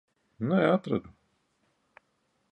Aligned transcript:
Nē, 0.51 0.61
atradu. 0.77 1.13